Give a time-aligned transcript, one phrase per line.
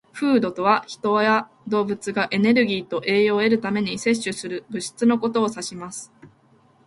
[0.13, 6.11] "Food" とは、人や動物がエネルギーと栄養を得るために摂取する物質のことを指します。